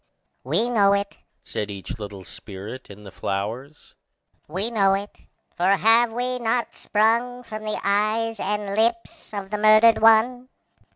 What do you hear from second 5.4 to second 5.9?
for